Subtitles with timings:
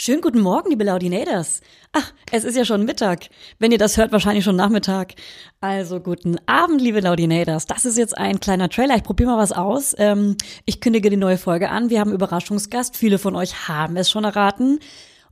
[0.00, 1.60] Schönen guten Morgen, liebe Laudinators.
[1.92, 3.30] Ach, es ist ja schon Mittag.
[3.58, 5.14] Wenn ihr das hört, wahrscheinlich schon Nachmittag.
[5.60, 7.66] Also guten Abend, liebe Laudinators.
[7.66, 8.94] Das ist jetzt ein kleiner Trailer.
[8.94, 9.96] Ich probiere mal was aus.
[9.98, 11.90] Ähm, ich kündige die neue Folge an.
[11.90, 12.96] Wir haben Überraschungsgast.
[12.96, 14.78] Viele von euch haben es schon erraten.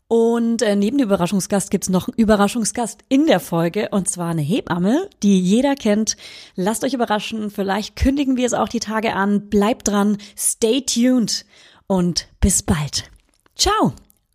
[0.08, 4.42] Und äh, neben dem Überraschungsgast gibt's noch einen Überraschungsgast in der Folge, und zwar eine
[4.42, 6.16] Hebamme, die jeder kennt.
[6.56, 9.48] Lasst euch überraschen, vielleicht kündigen wir es auch die Tage an.
[9.48, 11.46] Bleibt dran, stay tuned
[11.86, 13.10] und bis bald.
[13.54, 13.94] Ciao!